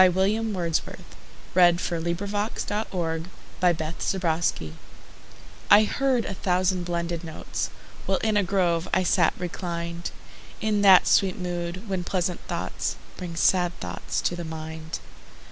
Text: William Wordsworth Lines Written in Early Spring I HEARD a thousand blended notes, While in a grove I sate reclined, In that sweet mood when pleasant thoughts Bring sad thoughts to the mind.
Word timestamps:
William 0.15 0.51
Wordsworth 0.55 1.03
Lines 1.53 1.91
Written 1.91 2.07
in 2.07 2.35
Early 2.41 3.21
Spring 4.01 4.77
I 5.69 5.83
HEARD 5.83 6.25
a 6.25 6.33
thousand 6.33 6.85
blended 6.85 7.23
notes, 7.23 7.69
While 8.07 8.17
in 8.23 8.35
a 8.35 8.41
grove 8.41 8.87
I 8.95 9.03
sate 9.03 9.33
reclined, 9.37 10.09
In 10.59 10.81
that 10.81 11.05
sweet 11.05 11.37
mood 11.37 11.87
when 11.87 12.03
pleasant 12.03 12.39
thoughts 12.47 12.95
Bring 13.15 13.35
sad 13.35 13.79
thoughts 13.79 14.21
to 14.21 14.35
the 14.35 14.43
mind. 14.43 14.97